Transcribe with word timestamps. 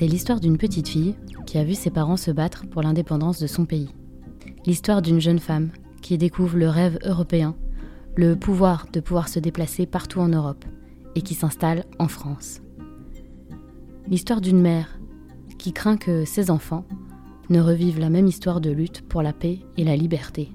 C'est 0.00 0.06
l'histoire 0.06 0.40
d'une 0.40 0.56
petite 0.56 0.88
fille 0.88 1.14
qui 1.44 1.58
a 1.58 1.64
vu 1.64 1.74
ses 1.74 1.90
parents 1.90 2.16
se 2.16 2.30
battre 2.30 2.64
pour 2.70 2.80
l'indépendance 2.80 3.38
de 3.38 3.46
son 3.46 3.66
pays. 3.66 3.90
L'histoire 4.64 5.02
d'une 5.02 5.20
jeune 5.20 5.38
femme 5.38 5.68
qui 6.00 6.16
découvre 6.16 6.56
le 6.56 6.70
rêve 6.70 6.98
européen, 7.04 7.54
le 8.16 8.34
pouvoir 8.34 8.86
de 8.94 9.00
pouvoir 9.00 9.28
se 9.28 9.38
déplacer 9.40 9.84
partout 9.84 10.20
en 10.20 10.28
Europe 10.28 10.64
et 11.14 11.22
qui 11.22 11.34
s'installe 11.34 11.84
en 11.98 12.08
France. 12.08 12.60
L'histoire 14.08 14.40
d'une 14.40 14.60
mère 14.60 14.98
qui 15.58 15.72
craint 15.72 15.96
que 15.96 16.24
ses 16.24 16.50
enfants 16.50 16.84
ne 17.50 17.60
revivent 17.60 18.00
la 18.00 18.10
même 18.10 18.26
histoire 18.26 18.60
de 18.60 18.70
lutte 18.70 19.02
pour 19.02 19.22
la 19.22 19.32
paix 19.32 19.58
et 19.76 19.84
la 19.84 19.96
liberté. 19.96 20.50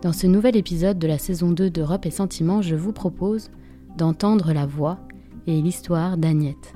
Dans 0.00 0.12
ce 0.12 0.26
nouvel 0.26 0.56
épisode 0.56 0.98
de 0.98 1.06
la 1.06 1.18
saison 1.18 1.50
2 1.50 1.70
d'Europe 1.70 2.06
et 2.06 2.10
Sentiments, 2.10 2.62
je 2.62 2.74
vous 2.74 2.92
propose 2.92 3.50
d'entendre 3.96 4.52
la 4.52 4.66
voix 4.66 4.98
et 5.46 5.60
l'histoire 5.60 6.16
d'Agnette. 6.16 6.74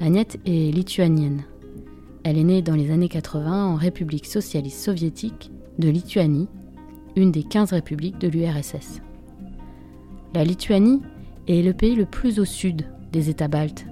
Agnette 0.00 0.38
est 0.44 0.74
lituanienne. 0.74 1.42
Elle 2.22 2.38
est 2.38 2.44
née 2.44 2.62
dans 2.62 2.74
les 2.74 2.90
années 2.90 3.08
80 3.08 3.66
en 3.66 3.74
République 3.74 4.26
socialiste 4.26 4.80
soviétique 4.80 5.50
de 5.78 5.88
Lituanie, 5.88 6.48
une 7.16 7.32
des 7.32 7.42
15 7.42 7.72
républiques 7.72 8.18
de 8.18 8.28
l'URSS. 8.28 9.00
La 10.34 10.42
Lituanie 10.42 11.00
est 11.46 11.62
le 11.62 11.72
pays 11.72 11.94
le 11.94 12.06
plus 12.06 12.40
au 12.40 12.44
sud 12.44 12.86
des 13.12 13.30
États 13.30 13.46
baltes, 13.46 13.86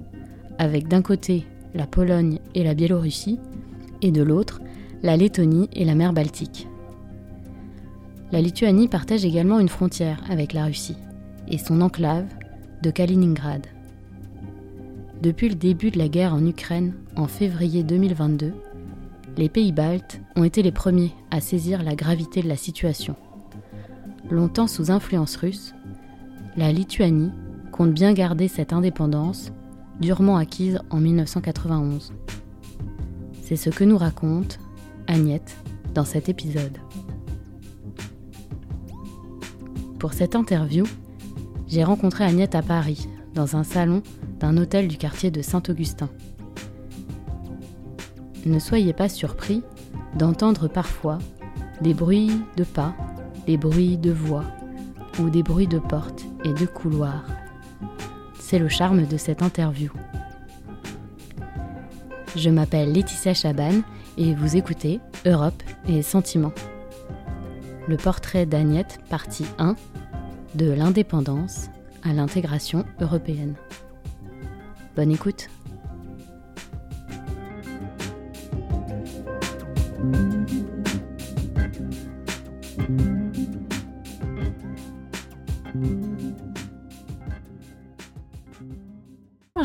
avec 0.57 0.89
d'un 0.89 1.01
côté 1.01 1.45
la 1.73 1.87
Pologne 1.87 2.39
et 2.53 2.65
la 2.65 2.73
Biélorussie, 2.73 3.39
et 4.01 4.11
de 4.11 4.21
l'autre 4.21 4.59
la 5.03 5.15
Lettonie 5.15 5.69
et 5.71 5.85
la 5.85 5.95
mer 5.95 6.11
Baltique. 6.11 6.67
La 8.33 8.41
Lituanie 8.41 8.89
partage 8.89 9.23
également 9.23 9.57
une 9.59 9.69
frontière 9.69 10.21
avec 10.29 10.51
la 10.51 10.65
Russie 10.65 10.97
et 11.47 11.57
son 11.57 11.79
enclave 11.79 12.27
de 12.81 12.91
Kaliningrad. 12.91 13.65
Depuis 15.21 15.47
le 15.47 15.55
début 15.55 15.91
de 15.91 15.97
la 15.97 16.09
guerre 16.09 16.33
en 16.33 16.45
Ukraine 16.45 16.93
en 17.15 17.27
février 17.27 17.83
2022, 17.83 18.51
les 19.37 19.47
pays 19.47 19.71
baltes 19.71 20.19
ont 20.35 20.43
été 20.43 20.61
les 20.61 20.73
premiers 20.73 21.13
à 21.31 21.39
saisir 21.39 21.83
la 21.83 21.95
gravité 21.95 22.41
de 22.41 22.49
la 22.49 22.57
situation. 22.57 23.15
Longtemps 24.29 24.67
sous 24.67 24.91
influence 24.91 25.37
russe, 25.37 25.73
la 26.55 26.71
Lituanie 26.71 27.31
compte 27.71 27.93
bien 27.93 28.13
garder 28.13 28.47
cette 28.47 28.73
indépendance 28.73 29.51
durement 29.99 30.37
acquise 30.37 30.79
en 30.89 30.99
1991. 30.99 32.13
C'est 33.41 33.55
ce 33.55 33.69
que 33.69 33.83
nous 33.83 33.97
raconte 33.97 34.59
Agnette 35.07 35.57
dans 35.93 36.05
cet 36.05 36.29
épisode. 36.29 36.77
Pour 39.99 40.13
cette 40.13 40.35
interview, 40.35 40.85
j'ai 41.67 41.83
rencontré 41.83 42.23
Agnette 42.23 42.55
à 42.55 42.61
Paris, 42.61 43.07
dans 43.33 43.55
un 43.55 43.63
salon 43.63 44.03
d'un 44.39 44.57
hôtel 44.57 44.87
du 44.87 44.97
quartier 44.97 45.31
de 45.31 45.41
Saint-Augustin. 45.41 46.09
Ne 48.45 48.59
soyez 48.59 48.93
pas 48.93 49.09
surpris 49.09 49.63
d'entendre 50.17 50.67
parfois 50.67 51.17
des 51.81 51.95
bruits 51.95 52.31
de 52.57 52.63
pas, 52.63 52.93
des 53.47 53.57
bruits 53.57 53.97
de 53.97 54.11
voix 54.11 54.43
ou 55.19 55.29
des 55.29 55.41
bruits 55.41 55.67
de 55.67 55.79
portes 55.79 56.25
et 56.43 56.53
de 56.53 56.65
couloirs. 56.65 57.25
C'est 58.39 58.59
le 58.59 58.69
charme 58.69 59.05
de 59.05 59.17
cette 59.17 59.41
interview. 59.41 59.91
Je 62.35 62.49
m'appelle 62.49 62.91
Laetitia 62.91 63.33
Chaban 63.33 63.81
et 64.17 64.33
vous 64.33 64.55
écoutez 64.55 64.99
Europe 65.25 65.61
et 65.87 66.01
Sentiments. 66.01 66.53
Le 67.87 67.97
portrait 67.97 68.45
d'Agnette, 68.45 68.99
partie 69.09 69.45
1, 69.59 69.75
de 70.55 70.71
l'indépendance 70.71 71.69
à 72.03 72.13
l'intégration 72.13 72.85
européenne. 72.99 73.55
Bonne 74.95 75.11
écoute. 75.11 75.49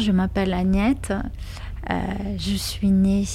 Je 0.09 0.13
m'appelle 0.15 0.55
Agnette. 0.55 1.13
Euh, 1.91 1.95
je 2.39 2.55
suis 2.55 2.91
née 2.91 3.27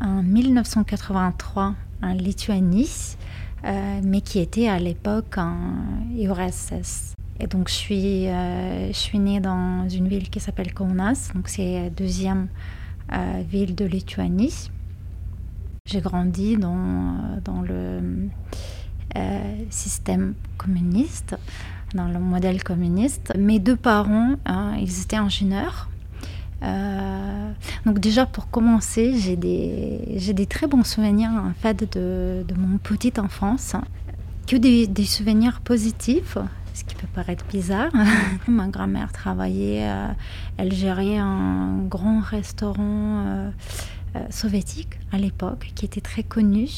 en 0.00 0.22
1983 0.22 1.74
en 2.04 2.12
Lituanie, 2.12 3.16
euh, 3.64 4.00
mais 4.04 4.20
qui 4.20 4.38
était 4.38 4.68
à 4.68 4.78
l'époque 4.78 5.38
en 5.38 5.74
URSS. 6.16 7.14
Et 7.40 7.48
donc, 7.48 7.68
je 7.68 7.74
suis, 7.74 8.28
euh, 8.28 8.92
je 8.92 8.96
suis 8.96 9.18
née 9.18 9.40
dans 9.40 9.88
une 9.88 10.06
ville 10.06 10.30
qui 10.30 10.38
s'appelle 10.38 10.72
Kaunas, 10.72 11.32
donc 11.34 11.48
c'est 11.48 11.82
la 11.82 11.90
deuxième 11.90 12.46
ville 13.48 13.74
de 13.74 13.84
Lituanie. 13.84 14.70
J'ai 15.84 16.00
grandi 16.00 16.56
dans, 16.56 17.16
dans 17.44 17.60
le 17.60 18.28
système 19.68 20.34
communiste, 20.58 21.36
dans 21.92 22.06
le 22.06 22.20
modèle 22.20 22.62
communiste. 22.62 23.32
Mes 23.36 23.58
deux 23.58 23.74
parents, 23.74 24.36
ils 24.78 25.02
étaient 25.02 25.16
ingénieurs. 25.16 25.89
Donc 27.86 27.98
déjà 27.98 28.26
pour 28.26 28.50
commencer, 28.50 29.14
j'ai 29.18 29.36
des, 29.36 30.18
des 30.32 30.46
très 30.46 30.66
bons 30.66 30.84
souvenirs 30.84 31.30
en 31.30 31.52
fait 31.60 31.96
de, 31.96 32.44
de 32.46 32.54
mon 32.54 32.78
petite 32.78 33.18
enfance, 33.18 33.74
que 34.46 34.56
des, 34.56 35.04
souvenirs 35.04 35.60
positifs 35.60 36.36
ce 36.74 36.84
qui 36.84 36.94
peut 36.94 37.08
paraître 37.14 37.44
bizarre. 37.46 37.90
Ma 38.48 38.68
grand-mère 38.68 39.12
travaillait, 39.12 39.88
euh, 39.88 40.06
elle 40.56 40.72
gérait 40.72 41.18
un 41.18 41.78
grand 41.88 42.20
restaurant 42.20 43.24
euh, 43.26 43.50
euh, 44.16 44.20
soviétique 44.30 44.98
à 45.12 45.18
l'époque 45.18 45.72
qui 45.74 45.84
était 45.84 46.00
très 46.00 46.22
connu. 46.22 46.68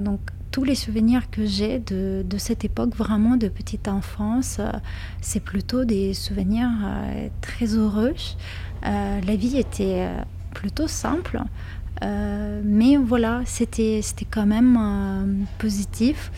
donc 0.00 0.20
tous 0.56 0.64
les 0.64 0.74
souvenirs 0.74 1.30
que 1.30 1.44
j'ai 1.44 1.80
de, 1.80 2.24
de, 2.26 2.38
cette 2.38 2.64
époque, 2.64 2.96
vraiment 2.96 3.36
de 3.36 3.46
petite 3.48 3.88
enfance, 3.88 4.58
c'est 5.20 5.40
plutôt 5.44 5.84
des 5.84 6.14
souvenirs 6.14 6.70
très 7.42 7.74
heureux. 7.74 8.14
la 8.82 9.36
vie 9.36 9.58
était 9.58 10.08
plutôt 10.54 10.88
simple. 10.88 11.42
mais 12.00 12.96
voilà, 12.96 13.42
c'était 13.44 14.00
quand 14.30 14.46
même 14.46 15.46
positif. 15.58 16.30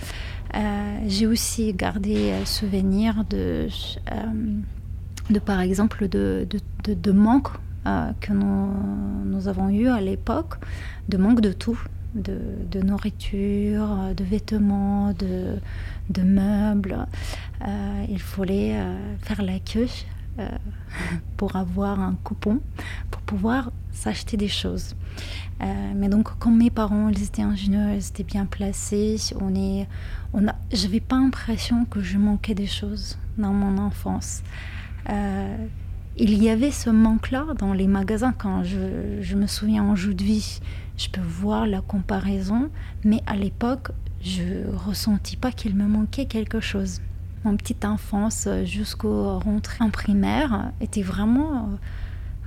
Euh, 0.54 0.98
j'ai 1.06 1.26
aussi 1.26 1.74
gardé 1.74 2.30
euh, 2.30 2.44
souvenir 2.44 3.24
de, 3.28 3.68
euh, 4.10 4.14
de 5.30 5.38
par 5.38 5.60
exemple, 5.60 6.08
de, 6.08 6.46
de, 6.84 6.94
de, 6.94 7.12
manque 7.12 7.48
que 8.20 8.32
nous, 8.32 8.68
nous, 9.24 9.48
avons 9.48 9.68
eu 9.70 9.88
à 9.88 10.00
l'époque, 10.00 10.54
de 11.08 11.16
manque 11.16 11.40
de 11.40 11.52
tout, 11.52 11.78
de, 12.14 12.80
nourriture, 12.82 14.14
de 14.16 14.24
vêtements, 14.24 15.12
de, 15.12 16.22
meubles. 16.22 17.06
il 18.08 18.20
fallait 18.20 18.76
faire 19.22 19.42
la 19.42 19.58
queue 19.58 19.88
pour 21.36 21.56
avoir 21.56 22.00
un 22.00 22.16
coupon, 22.24 22.60
pour 23.10 23.20
pouvoir 23.22 23.72
s'acheter 23.92 24.36
des 24.36 24.48
choses. 24.48 24.94
mais 25.60 26.08
donc, 26.08 26.38
comme 26.38 26.58
mes 26.58 26.70
parents, 26.70 27.08
ils 27.08 27.22
étaient 27.22 27.42
ingénieurs, 27.42 27.90
ils 27.90 28.06
étaient 28.06 28.24
bien 28.24 28.46
placés, 28.46 29.16
on 29.40 29.54
est, 29.54 29.86
on 30.32 30.46
a, 30.48 30.54
je 30.72 30.84
n'avais 30.84 31.00
pas 31.00 31.16
l'impression 31.16 31.84
que 31.84 32.00
je 32.00 32.18
manquais 32.18 32.54
des 32.54 32.66
choses 32.66 33.18
dans 33.38 33.52
mon 33.52 33.78
enfance. 33.78 34.42
Euh, 35.10 35.56
il 36.16 36.42
y 36.42 36.50
avait 36.50 36.72
ce 36.72 36.90
manque-là 36.90 37.46
dans 37.58 37.72
les 37.72 37.86
magasins 37.86 38.34
quand 38.36 38.64
je, 38.64 39.20
je, 39.20 39.36
me 39.36 39.46
souviens 39.46 39.84
en 39.84 39.94
jeu 39.94 40.14
de 40.14 40.24
vie. 40.24 40.60
Je 40.98 41.08
peux 41.08 41.22
voir 41.22 41.66
la 41.66 41.80
comparaison, 41.80 42.70
mais 43.04 43.22
à 43.26 43.36
l'époque, 43.36 43.92
je 44.20 44.68
ressentis 44.86 45.36
pas 45.36 45.52
qu'il 45.52 45.74
me 45.76 45.86
manquait 45.86 46.26
quelque 46.26 46.60
chose. 46.60 47.00
Mon 47.44 47.56
petite 47.56 47.84
enfance 47.84 48.48
jusqu'au 48.64 49.38
rentrée 49.38 49.84
en 49.84 49.90
primaire 49.90 50.72
était 50.80 51.02
vraiment, 51.02 51.56
euh, 51.56 51.76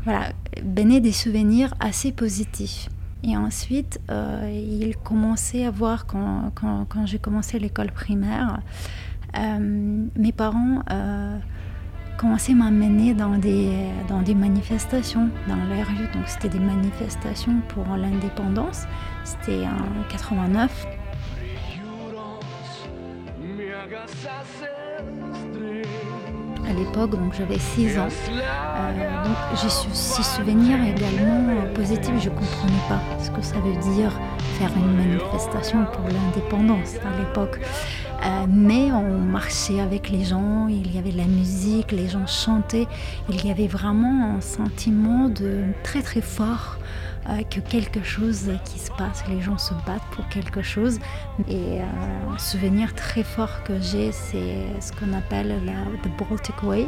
voilà, 0.04 0.34
béné 0.64 1.00
des 1.00 1.14
souvenirs 1.14 1.74
assez 1.80 2.12
positifs. 2.12 2.90
Et 3.24 3.38
ensuite, 3.38 4.02
euh, 4.10 4.52
il 4.52 4.98
commençait 4.98 5.66
à 5.66 5.72
voir, 5.72 6.06
quand, 6.06 6.52
quand, 6.54 6.86
quand 6.90 7.06
j'ai 7.06 7.20
commencé 7.20 7.58
l'école 7.58 7.92
primaire, 7.92 8.60
euh, 9.38 10.08
mes 10.18 10.32
parents 10.34 10.84
euh, 10.92 11.38
commençaient 12.22 12.52
à 12.52 12.56
m'amener 12.56 13.16
dans 13.16 13.36
des, 13.38 13.72
dans 14.08 14.22
des 14.22 14.36
manifestations 14.36 15.30
dans 15.48 15.56
la 15.56 15.84
rue. 15.84 16.08
Donc 16.14 16.28
c'était 16.28 16.50
des 16.50 16.60
manifestations 16.60 17.56
pour 17.70 17.86
l'indépendance. 17.98 18.84
C'était 19.24 19.66
en 19.66 20.04
89. 20.10 20.86
à 26.70 26.74
l'époque, 26.74 27.12
donc 27.12 27.34
j'avais 27.34 27.60
6 27.60 28.00
ans. 28.00 28.08
Euh, 28.30 29.24
donc 29.26 29.36
j'ai 29.62 29.70
ces 29.70 30.24
souvenirs 30.24 30.78
également 30.84 31.74
positifs. 31.74 32.14
Je 32.20 32.30
ne 32.30 32.36
comprenais 32.36 32.84
pas 32.88 33.02
ce 33.20 33.30
que 33.30 33.42
ça 33.42 33.56
veut 33.56 33.94
dire 33.96 34.12
faire 34.58 34.70
une 34.78 34.96
manifestation 34.96 35.86
pour 35.92 36.06
l'indépendance 36.06 36.96
à 36.98 37.18
l'époque. 37.20 37.60
Euh, 38.24 38.46
mais 38.48 38.92
on 38.92 39.18
marchait 39.18 39.80
avec 39.80 40.10
les 40.10 40.24
gens, 40.24 40.68
il 40.68 40.94
y 40.94 41.00
avait 41.00 41.12
de 41.12 41.18
la 41.18 41.26
musique, 41.26 41.92
les 41.92 42.08
gens 42.08 42.28
chantaient, 42.28 42.88
il 43.30 43.46
y 43.46 43.50
avait 43.50 43.68
vraiment 43.68 44.36
un 44.36 44.42
sentiment 44.42 45.28
de 45.28 45.64
très 45.84 46.04
très 46.04 46.22
fort 46.22 46.78
euh, 47.30 47.42
que 47.50 47.60
quelque 47.60 48.04
chose 48.04 48.52
qui 48.66 48.78
se 48.78 48.92
passe, 48.92 49.24
les 49.28 49.42
gens 49.42 49.58
se 49.58 49.74
battent 49.88 50.06
pour 50.12 50.28
quelque 50.30 50.62
chose. 50.62 51.00
Et 51.48 51.82
euh, 51.82 51.84
un 52.32 52.38
souvenir 52.38 52.94
très 52.94 53.24
fort 53.24 53.64
que 53.64 53.80
j'ai, 53.80 54.12
c'est 54.12 54.68
ce 54.80 54.92
qu'on 54.92 55.14
appelle 55.14 55.56
la 55.66 55.74
The 56.04 56.12
Baltic 56.20 56.62
Way. 56.62 56.88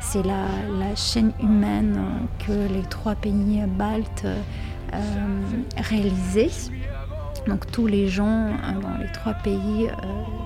C'est 0.00 0.22
la, 0.22 0.46
chaîne 0.94 1.32
humaine 1.42 2.00
que 2.46 2.52
les 2.52 2.82
trois 2.88 3.16
pays 3.16 3.62
baltes 3.76 4.26
réalisaient. 5.76 6.70
Donc 7.46 7.70
tous 7.70 7.86
les 7.86 8.08
gens 8.08 8.50
dans 8.80 8.98
les 8.98 9.10
trois 9.12 9.34
pays 9.34 9.90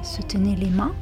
se 0.02 0.22
tenaient 0.22 0.56
les 0.56 0.70
mains. 0.70 0.94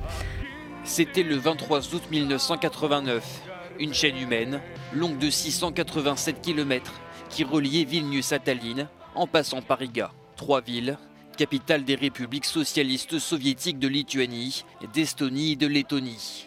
C'était 0.85 1.23
le 1.23 1.37
23 1.37 1.95
août 1.95 2.03
1989. 2.11 3.43
Une 3.79 3.95
chaîne 3.95 4.17
humaine, 4.17 4.61
longue 4.93 5.19
de 5.19 5.31
687 5.31 6.41
km, 6.41 6.93
qui 7.29 7.45
reliait 7.45 7.85
Vilnius 7.85 8.33
à 8.33 8.39
Tallinn 8.39 8.89
en 9.15 9.27
passant 9.27 9.63
par 9.63 9.79
Riga. 9.79 10.11
Trois 10.37 10.61
villes, 10.61 10.99
capitale 11.37 11.85
des 11.85 11.95
républiques 11.95 12.45
socialistes 12.45 13.19
soviétiques 13.19 13.79
de 13.79 13.89
Lituanie, 13.89 14.65
d'Estonie 14.93 15.53
et 15.53 15.57
de 15.57 15.67
Lettonie. 15.67 16.47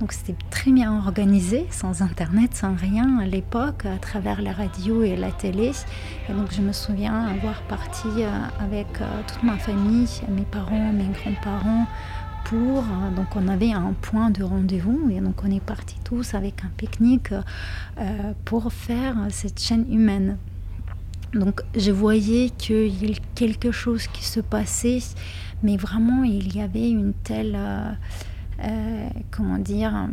Donc 0.00 0.12
c'était 0.12 0.36
très 0.50 0.70
bien 0.70 0.96
organisé, 0.96 1.66
sans 1.70 2.02
internet, 2.02 2.54
sans 2.54 2.76
rien 2.76 3.18
à 3.18 3.26
l'époque, 3.26 3.84
à 3.84 3.98
travers 3.98 4.40
la 4.42 4.52
radio 4.52 5.02
et 5.02 5.16
la 5.16 5.32
télé. 5.32 5.72
Et 6.28 6.32
donc 6.32 6.52
je 6.52 6.60
me 6.62 6.72
souviens 6.72 7.26
avoir 7.26 7.60
parti 7.62 8.06
euh, 8.18 8.30
avec 8.60 8.86
euh, 9.00 9.22
toute 9.26 9.42
ma 9.42 9.58
famille, 9.58 10.08
mes 10.28 10.44
parents, 10.44 10.92
mes 10.92 11.08
grands-parents, 11.08 11.86
pour. 12.44 12.78
Euh, 12.78 13.10
donc 13.16 13.26
on 13.34 13.48
avait 13.48 13.72
un 13.72 13.92
point 14.00 14.30
de 14.30 14.44
rendez-vous 14.44 15.10
et 15.10 15.20
donc 15.20 15.42
on 15.44 15.50
est 15.50 15.62
partis 15.62 15.98
tous 16.04 16.34
avec 16.34 16.64
un 16.64 16.70
pique-nique 16.76 17.34
pour 18.44 18.72
faire 18.72 19.16
cette 19.30 19.60
chaîne 19.60 19.92
humaine. 19.92 20.38
Donc 21.34 21.62
je 21.76 21.90
voyais 21.90 22.50
qu'il 22.50 23.02
y 23.02 23.04
avait 23.04 23.20
quelque 23.34 23.72
chose 23.72 24.06
qui 24.06 24.24
se 24.24 24.38
passait, 24.38 25.00
mais 25.64 25.76
vraiment 25.76 26.22
il 26.22 26.56
y 26.56 26.60
avait 26.62 26.88
une 26.88 27.12
telle, 27.24 27.58
comment 29.30 29.58
dire, 29.58 30.08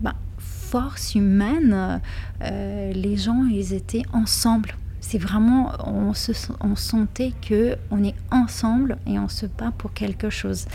bah, 0.00 0.14
force 0.38 1.14
humaine. 1.14 2.00
les 2.40 3.16
gens, 3.16 3.44
ils 3.46 3.72
étaient 3.72 4.04
ensemble 4.12 4.74
c'est 5.08 5.18
vraiment, 5.18 5.70
on, 5.86 6.14
se, 6.14 6.32
sentait 6.74 7.32
que 7.40 7.76
on 7.92 8.02
est 8.02 8.16
ensemble 8.32 8.98
et 9.06 9.20
on 9.20 9.28
se 9.28 9.46
bat 9.46 9.72
pour 9.78 9.92
quelque 9.92 10.30
chose. 10.30 10.66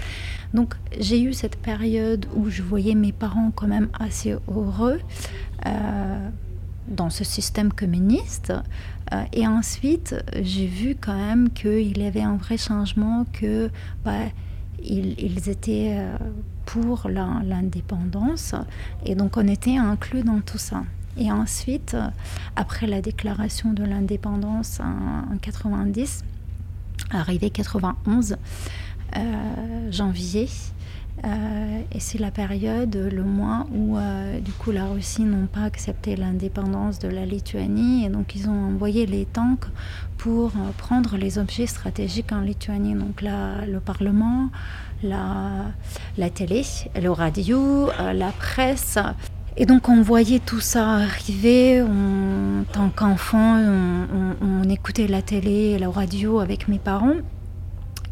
Donc 0.54 0.76
j'ai 0.98 1.22
eu 1.22 1.34
cette 1.34 1.58
période 1.58 2.26
où 2.34 2.50
je 2.50 2.62
voyais 2.62 2.96
mes 2.96 3.12
parents 3.12 3.52
quand 3.54 3.68
même 3.68 3.90
assez 4.00 4.38
heureux 4.48 5.02
euh, 5.66 6.30
dans 6.88 7.10
ce 7.10 7.26
système 7.26 7.74
communiste. 7.74 8.54
Euh, 9.12 9.24
et 9.34 9.46
ensuite, 9.48 10.16
j'ai 10.42 10.68
vu 10.68 10.96
quand 11.00 11.18
même 11.18 11.50
qu'il 11.50 11.98
y 11.98 12.08
avait 12.08 12.22
un 12.22 12.38
vrai 12.38 12.56
changement, 12.56 13.26
que 13.34 13.70
bah, 14.06 14.30
ils, 14.84 15.50
étaient 15.50 15.96
euh, 15.98 16.18
pour 16.66 17.10
l'indépendance. 17.10 18.56
Et 19.06 19.16
donc 19.16 19.38
on 19.38 19.48
était 19.48 19.78
inclus 19.78 20.24
dans 20.24 20.42
tout 20.42 20.58
ça. 20.58 20.84
Et 21.18 21.32
ensuite, 21.32 21.98
après 22.56 22.88
la 22.88 23.02
déclaration 23.02 23.74
de 23.74 23.84
l'indépendance 23.84 24.80
en, 24.80 25.38
90, 25.38 26.24
arrivé 27.12 27.50
91, 27.50 28.38
euh, 29.18 29.92
janvier, 29.92 30.48
euh, 31.24 31.82
et 31.92 32.00
c'est 32.00 32.18
la 32.18 32.32
période, 32.32 32.96
le 32.96 33.24
mois 33.24 33.68
où 33.74 33.98
euh, 33.98 34.40
du 34.40 34.52
coup 34.52 34.72
la 34.72 34.86
Russie 34.86 35.24
n'ont 35.24 35.46
pas 35.46 35.64
accepté 35.64 36.16
l'indépendance 36.16 36.98
de 37.00 37.08
la 37.10 37.26
Lituanie 37.26 38.06
et 38.06 38.10
donc 38.10 38.36
ils 38.36 38.50
ont 38.50 38.68
envoyé 38.74 39.06
les 39.06 39.26
tanks 39.26 39.66
pour 40.18 40.52
prendre 40.78 41.18
les 41.18 41.38
objets 41.38 41.68
stratégiques 41.68 42.32
en 42.32 42.42
Lituanie. 42.42 42.96
Donc 42.96 43.22
là, 43.22 43.66
le 43.66 43.80
Parlement, 43.80 44.50
la, 45.04 45.66
la 46.18 46.30
télé, 46.30 46.64
le 47.00 47.10
radio, 47.10 47.90
la 48.14 48.32
presse. 48.32 48.98
Et 49.58 49.66
donc 49.66 49.90
on 49.90 50.02
voyait 50.02 50.40
tout 50.40 50.60
ça 50.60 50.92
arriver. 50.92 51.82
en 51.82 52.64
tant 52.72 52.90
qu'enfant, 52.90 53.60
on, 54.42 54.70
écoutait 54.70 55.08
la 55.08 55.22
télé 55.22 55.72
et 55.72 55.80
la 55.80 55.90
radio 55.90 56.40
avec 56.40 56.68
mes 56.68 56.80
parents. 56.80 57.16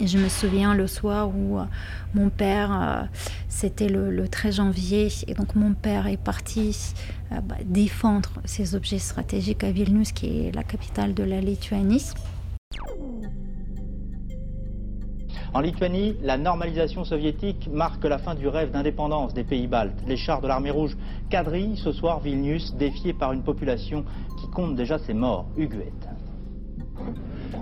Et 0.01 0.07
je 0.07 0.17
me 0.17 0.29
souviens 0.29 0.73
le 0.73 0.87
soir 0.87 1.29
où 1.29 1.59
euh, 1.59 1.65
mon 2.13 2.29
père, 2.29 2.71
euh, 2.71 3.03
c'était 3.49 3.89
le, 3.89 4.27
13 4.29 4.55
janvier, 4.55 5.09
et 5.27 5.33
donc 5.33 5.55
mon 5.55 5.73
père 5.73 6.07
est 6.07 6.15
parti 6.15 6.93
euh, 7.33 7.41
bah, 7.41 7.55
défendre 7.65 8.29
ces 8.45 8.75
objets 8.75 8.99
stratégiques 8.99 9.63
à 9.65 9.71
Vilnius, 9.71 10.13
qui 10.13 10.47
est 10.47 10.55
la 10.55 10.63
capitale 10.63 11.13
de 11.13 11.23
la 11.23 11.41
Lituanie. 11.41 12.13
En 15.53 15.59
Lituanie, 15.59 16.15
la 16.21 16.37
normalisation 16.37 17.03
soviétique 17.03 17.67
marque 17.69 18.05
la 18.05 18.19
fin 18.19 18.35
du 18.35 18.47
rêve 18.47 18.71
d'indépendance 18.71 19.33
des 19.33 19.43
pays 19.43 19.67
baltes. 19.67 19.99
Les 20.07 20.15
chars 20.15 20.39
de 20.39 20.47
l'armée 20.47 20.71
rouge 20.71 20.95
quadrillent 21.29 21.75
ce 21.75 21.91
soir 21.91 22.21
Vilnius, 22.21 22.73
défié 22.75 23.11
par 23.11 23.33
une 23.33 23.43
population 23.43 24.05
qui 24.39 24.47
compte 24.51 24.75
déjà 24.77 24.97
ses 24.97 25.13
morts. 25.13 25.47
Huguette. 25.57 26.07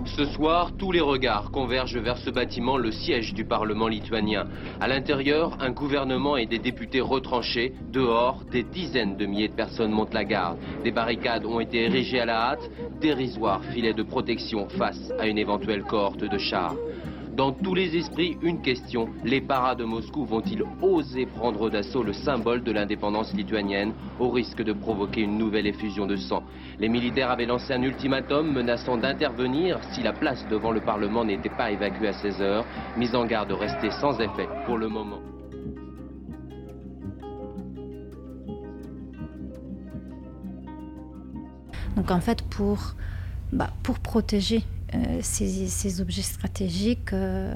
Ce 0.04 0.24
soir, 0.26 0.72
tous 0.76 0.92
les 0.92 1.00
regards 1.00 1.50
convergent 1.50 1.98
vers 1.98 2.18
ce 2.18 2.30
bâtiment, 2.30 2.76
le 2.76 2.92
siège 2.92 3.34
du 3.34 3.44
Parlement 3.44 3.88
lituanien. 3.88 4.46
À 4.80 4.88
l'intérieur, 4.88 5.56
un 5.60 5.70
gouvernement 5.70 6.36
et 6.36 6.46
des 6.46 6.58
députés 6.58 7.00
retranchés. 7.00 7.74
Dehors, 7.92 8.44
des 8.50 8.62
dizaines 8.62 9.16
de 9.16 9.26
milliers 9.26 9.48
de 9.48 9.54
personnes 9.54 9.90
montent 9.90 10.14
la 10.14 10.24
garde. 10.24 10.58
Des 10.84 10.90
barricades 10.90 11.44
ont 11.44 11.60
été 11.60 11.84
érigées 11.84 12.20
à 12.20 12.26
la 12.26 12.50
hâte, 12.50 12.70
dérisoires 13.00 13.64
filets 13.64 13.94
de 13.94 14.02
protection 14.02 14.68
face 14.68 15.12
à 15.18 15.26
une 15.26 15.38
éventuelle 15.38 15.82
cohorte 15.82 16.24
de 16.24 16.38
chars. 16.38 16.74
Dans 17.38 17.52
tous 17.52 17.72
les 17.72 17.96
esprits, 17.96 18.36
une 18.42 18.60
question. 18.62 19.10
Les 19.22 19.40
paras 19.40 19.76
de 19.76 19.84
Moscou 19.84 20.24
vont-ils 20.24 20.64
oser 20.82 21.24
prendre 21.24 21.70
d'assaut 21.70 22.02
le 22.02 22.12
symbole 22.12 22.64
de 22.64 22.72
l'indépendance 22.72 23.32
lituanienne 23.32 23.92
au 24.18 24.28
risque 24.30 24.60
de 24.60 24.72
provoquer 24.72 25.20
une 25.20 25.38
nouvelle 25.38 25.68
effusion 25.68 26.04
de 26.04 26.16
sang? 26.16 26.42
Les 26.80 26.88
militaires 26.88 27.30
avaient 27.30 27.46
lancé 27.46 27.72
un 27.72 27.82
ultimatum 27.82 28.52
menaçant 28.52 28.96
d'intervenir 28.96 29.78
si 29.92 30.02
la 30.02 30.12
place 30.12 30.44
devant 30.48 30.72
le 30.72 30.80
Parlement 30.80 31.24
n'était 31.24 31.48
pas 31.48 31.70
évacuée 31.70 32.08
à 32.08 32.12
16 32.12 32.42
heures. 32.42 32.64
Mise 32.96 33.14
en 33.14 33.24
garde 33.24 33.52
restée 33.52 33.92
sans 33.92 34.18
effet 34.18 34.48
pour 34.66 34.76
le 34.76 34.88
moment. 34.88 35.20
Donc 41.94 42.10
en 42.10 42.20
fait, 42.20 42.42
pour, 42.42 42.94
bah, 43.52 43.70
pour 43.84 44.00
protéger 44.00 44.64
euh, 44.94 45.18
ces, 45.20 46.00
objets 46.00 46.22
stratégiques, 46.22 47.12
euh, 47.12 47.54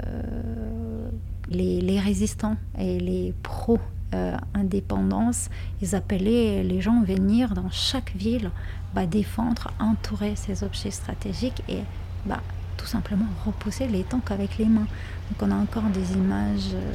les, 1.49 1.99
résistants 1.99 2.57
et 2.77 2.99
les 2.99 3.33
pro-indépendance, 3.41 5.49
ils 5.81 5.95
appelaient 5.95 6.61
les 6.63 6.79
gens 6.79 7.01
venir 7.01 7.55
dans 7.55 7.71
chaque 7.71 8.15
ville 8.15 8.51
bah, 8.93 9.07
défendre, 9.07 9.71
entourer 9.79 10.35
ces 10.35 10.63
objets 10.63 10.91
stratégiques 10.91 11.63
et 11.67 11.79
bah, 12.25 12.41
tout 12.77 12.85
simplement 12.85 13.25
repousser 13.45 13.87
les 13.87 14.03
tanks 14.03 14.29
avec 14.29 14.59
les 14.59 14.65
mains. 14.65 14.85
Donc 15.31 15.41
on 15.41 15.49
a 15.49 15.55
encore 15.55 15.89
des 15.93 16.13
images, 16.13 16.75
euh, 16.75 16.91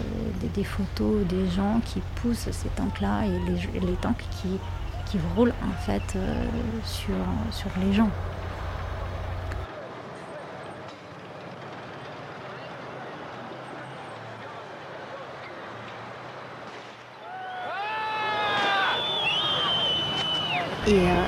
des, 0.54 0.62
photos 0.62 1.26
des 1.26 1.48
gens 1.50 1.80
qui 1.84 2.00
poussent 2.16 2.48
ces 2.52 2.68
tanks-là 2.76 3.24
et 3.26 3.40
les, 3.80 3.94
tanks 3.94 4.24
qui, 4.30 4.60
qui 5.06 5.18
roulent 5.34 5.54
en 5.64 5.72
fait 5.84 6.16
sur, 6.84 7.16
sur 7.50 7.70
les 7.84 7.92
gens. 7.92 8.10
Euh, 20.88 21.24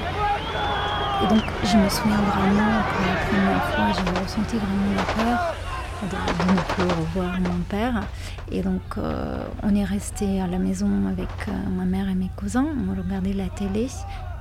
et, 1.22 1.26
donc, 1.26 1.42
je 1.64 1.76
me 1.76 1.88
souviens 1.90 2.16
vraiment, 2.16 2.82
pour 2.88 3.06
la 3.06 3.16
première 3.26 3.64
fois, 3.64 3.86
j'ai 3.92 4.20
ressenti 4.20 4.56
vraiment 4.56 4.94
la 4.96 5.02
peur 5.02 5.54
de, 6.02 6.52
ne 6.52 6.60
plus 6.60 7.00
revoir 7.00 7.38
mon 7.40 7.60
père. 7.68 8.02
Et 8.50 8.62
donc, 8.62 8.80
euh, 8.96 9.44
on 9.62 9.74
est 9.74 9.84
resté 9.84 10.40
à 10.40 10.46
la 10.46 10.58
maison 10.58 10.88
avec 11.08 11.28
euh, 11.48 11.52
ma 11.76 11.84
mère 11.84 12.08
et 12.08 12.14
mes 12.14 12.30
cousins. 12.36 12.66
On 12.88 12.98
regardait 12.98 13.34
la 13.34 13.48
télé. 13.48 13.88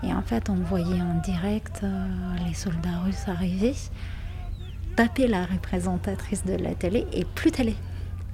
Et 0.03 0.13
en 0.13 0.21
fait, 0.21 0.49
on 0.49 0.55
voyait 0.55 1.01
en 1.01 1.19
direct 1.21 1.81
les 2.47 2.53
soldats 2.53 2.99
russes 3.03 3.27
arriver. 3.27 3.75
tapé 4.95 5.27
la 5.27 5.45
représentatrice 5.45 6.45
de 6.45 6.55
la 6.55 6.75
télé 6.75 7.05
et 7.11 7.25
plus 7.25 7.51
télé. 7.51 7.75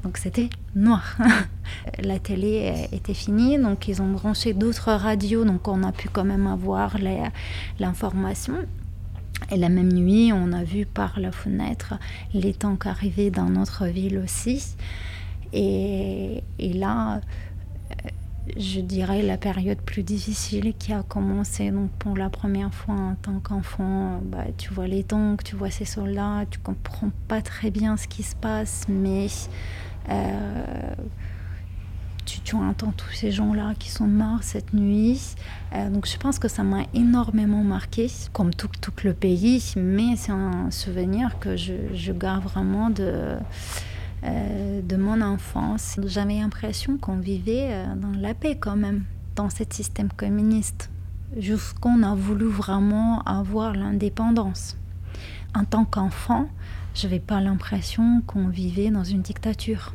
Donc 0.05 0.17
c'était 0.17 0.49
noir. 0.75 1.17
la 1.99 2.19
télé 2.19 2.87
était 2.91 3.15
finie, 3.15 3.57
donc 3.57 3.87
ils 3.87 4.03
ont 4.03 4.11
branché 4.11 4.53
d'autres 4.53 4.91
radios, 4.91 5.45
donc 5.45 5.67
on 5.67 5.81
a 5.81 5.91
pu 5.91 6.09
quand 6.09 6.23
même 6.23 6.45
avoir 6.45 6.97
l'information. 7.79 8.53
Et 9.49 9.57
la 9.57 9.67
même 9.69 9.91
nuit, 9.91 10.31
on 10.31 10.53
a 10.53 10.63
vu 10.63 10.85
par 10.85 11.19
la 11.19 11.31
fenêtre 11.31 11.95
les 12.35 12.53
tanks 12.53 12.85
arriver 12.85 13.31
dans 13.31 13.49
notre 13.49 13.87
ville 13.87 14.19
aussi. 14.19 14.75
Et, 15.53 16.43
et 16.59 16.73
là, 16.73 17.21
je 18.57 18.79
dirais 18.79 19.23
la 19.23 19.37
période 19.37 19.81
plus 19.81 20.03
difficile 20.03 20.73
qui 20.77 20.93
a 20.93 21.01
commencé 21.01 21.71
donc 21.71 21.89
pour 21.97 22.15
la 22.15 22.29
première 22.29 22.73
fois 22.73 22.95
en 22.95 23.15
tant 23.15 23.39
qu'enfant 23.39 24.21
bah, 24.23 24.45
tu 24.57 24.71
vois 24.73 24.87
les 24.87 25.03
tanks 25.03 25.43
tu 25.43 25.55
vois 25.55 25.71
ces 25.71 25.85
soldats 25.85 26.45
tu 26.49 26.59
comprends 26.59 27.09
pas 27.27 27.41
très 27.41 27.71
bien 27.71 27.97
ce 27.97 28.07
qui 28.07 28.21
se 28.23 28.35
passe 28.35 28.85
mais 28.87 29.25
euh, 29.25 29.29
tu, 32.25 32.39
tu, 32.41 32.55
entends 32.55 32.91
tous 32.91 33.11
ces 33.11 33.31
gens-là 33.31 33.73
qui 33.77 33.89
sont 33.89 34.07
morts 34.07 34.41
cette 34.41 34.73
nuit. 34.73 35.35
Euh, 35.73 35.89
donc 35.89 36.07
je 36.07 36.17
pense 36.17 36.39
que 36.39 36.47
ça 36.47 36.63
m'a 36.63 36.83
énormément 36.93 37.63
marqué, 37.63 38.09
comme 38.33 38.53
tout, 38.53 38.69
le 39.03 39.13
pays, 39.13 39.73
mais 39.75 40.15
c'est 40.15 40.31
un 40.31 40.71
souvenir 40.71 41.39
que 41.39 41.55
je, 41.55 42.11
garde 42.11 42.43
vraiment 42.43 42.89
de, 42.89 43.35
euh, 44.23 44.81
de 44.81 44.95
mon 44.95 45.21
enfance. 45.21 45.99
J'avais 46.05 46.39
l'impression 46.39 46.97
qu'on 46.97 47.17
vivait 47.17 47.85
dans 47.97 48.19
la 48.19 48.33
paix 48.33 48.57
quand 48.59 48.75
même, 48.75 49.03
dans 49.35 49.49
ce 49.49 49.63
système 49.69 50.09
communiste, 50.11 50.89
jusqu'on 51.37 52.03
a 52.03 52.15
voulu 52.15 52.45
vraiment 52.45 53.21
avoir 53.23 53.73
l'indépendance. 53.73 54.77
En 55.55 55.63
tant 55.63 55.85
qu'enfant, 55.85 56.49
je 56.95 57.03
n'avais 57.03 57.19
pas 57.19 57.41
l'impression 57.41 58.21
qu'on 58.25 58.47
vivait 58.47 58.89
dans 58.89 59.03
une 59.03 59.21
dictature. 59.21 59.93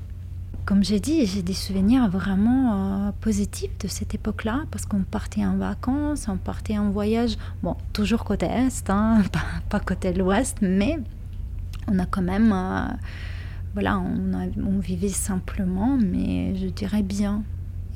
Comme 0.67 0.85
j'ai 0.85 1.01
dit, 1.01 1.25
j'ai 1.25 1.43
des 1.43 1.55
souvenirs 1.55 2.09
vraiment 2.09 3.09
euh, 3.09 3.13
positifs 3.21 3.77
de 3.79 3.89
cette 3.89 4.15
époque-là, 4.15 4.65
parce 4.71 4.85
qu'on 4.85 5.03
partait 5.03 5.45
en 5.45 5.57
vacances, 5.57 6.27
on 6.29 6.37
partait 6.37 6.77
en 6.79 6.91
voyage, 6.91 7.37
bon, 7.63 7.75
toujours 7.95 8.25
côté 8.25 8.47
Est, 8.47 8.91
hein, 8.91 9.23
pas, 9.71 9.81
côté 9.81 10.13
l'Ouest, 10.13 10.59
mais 10.61 10.99
on 11.89 11.99
a 11.99 12.05
quand 12.05 12.23
même, 12.23 12.53
euh, 12.53 12.87
voilà, 13.73 13.99
on, 13.99 14.51
on, 14.63 14.79
vivait 14.79 15.09
simplement, 15.09 15.97
mais 15.97 16.55
je 16.57 16.67
dirais 16.67 17.03
bien. 17.03 17.43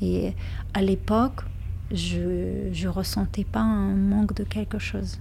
Et 0.01 0.33
à 0.73 0.81
l'époque, 0.81 1.43
je 1.91 2.19
ne 2.69 2.87
ressentais 2.87 3.45
pas 3.45 3.61
un 3.61 3.93
manque 3.93 4.33
de 4.33 4.43
quelque 4.43 4.79
chose. 4.79 5.19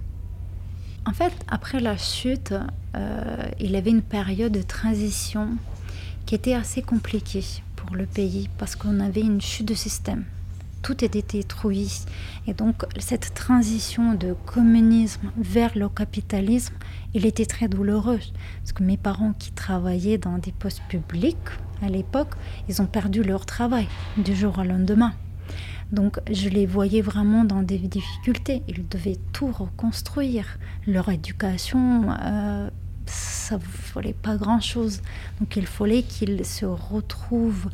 En 1.07 1.13
fait, 1.13 1.35
après 1.49 1.81
la 1.81 1.99
chute, 1.99 2.55
euh, 2.97 3.37
il 3.61 3.73
y 3.73 3.77
avait 3.77 3.91
une 3.91 4.03
période 4.03 4.53
de 4.53 4.63
transition 4.63 5.51
qui 6.25 6.35
était 6.35 6.55
assez 6.55 6.81
compliquée 6.81 7.45
pour 7.77 7.95
le 7.95 8.07
pays 8.07 8.49
parce 8.57 8.75
qu'on 8.75 9.01
avait 9.01 9.21
une 9.21 9.41
chute 9.41 9.69
de 9.69 9.75
système. 9.75 10.25
Tout 10.81 11.05
était 11.05 11.23
détruit. 11.23 12.01
Et 12.47 12.55
donc, 12.55 12.85
cette 12.99 13.35
transition 13.35 14.15
de 14.15 14.35
communisme 14.47 15.31
vers 15.37 15.77
le 15.77 15.91
capitalisme, 15.91 16.75
il 17.13 17.27
était 17.27 17.47
très 17.47 17.69
douloureux. 17.69 18.21
Parce 18.61 18.73
que 18.73 18.83
mes 18.83 18.97
parents 18.97 19.35
qui 19.39 19.53
travaillaient 19.53 20.19
dans 20.19 20.39
des 20.39 20.53
postes 20.53 20.83
publics 20.89 21.37
à 21.83 21.89
l'époque, 21.89 22.35
ils 22.69 22.81
ont 22.81 22.87
perdu 22.87 23.23
leur 23.23 23.45
travail 23.45 23.89
du 24.17 24.35
jour 24.35 24.59
au 24.59 24.63
lendemain. 24.63 25.13
Donc 25.95 26.19
je 26.31 26.49
les 26.49 26.67
voyais 26.67 27.03
vraiment 27.03 27.45
dans 27.45 27.63
des 27.63 27.79
difficultés. 27.79 28.63
Ils 28.67 28.87
devaient 28.89 29.19
tout 29.33 29.53
reconstruire. 29.53 30.59
Leur 30.89 31.09
éducation, 31.09 32.11
euh, 32.11 32.69
ça 33.07 33.57
ne 33.57 33.63
valait 33.95 34.13
pas 34.13 34.37
grand-chose. 34.37 35.03
Donc 35.39 35.55
il 35.57 35.67
fallait 35.67 36.03
qu'ils 36.03 36.45
se 36.45 36.67
retrouvent, 36.67 37.71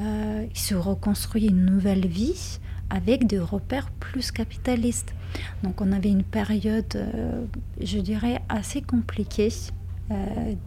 euh, 0.00 0.46
se 0.54 0.74
reconstruisent 0.74 1.50
une 1.50 1.66
nouvelle 1.66 2.06
vie 2.06 2.58
avec 2.88 3.26
des 3.26 3.38
repères 3.38 3.90
plus 3.90 4.30
capitalistes. 4.30 5.14
Donc 5.62 5.82
on 5.82 5.92
avait 5.92 6.10
une 6.10 6.24
période, 6.24 6.94
euh, 6.96 7.44
je 7.82 7.98
dirais, 7.98 8.40
assez 8.48 8.80
compliquée, 8.80 9.52